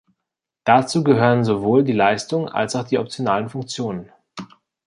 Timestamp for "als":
2.49-2.75